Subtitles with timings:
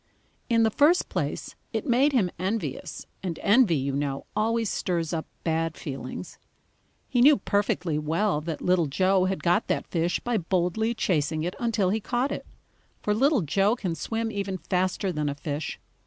[0.49, 5.27] In the first place it made him envious, and envy, you know, always stirs up
[5.43, 6.39] bad feelings.
[7.07, 11.53] He knew perfectly well that Little Joe had got that fish by boldly chasing it
[11.59, 12.47] until he caught it,
[13.03, 15.79] for Little Joe can swim even faster than a fish.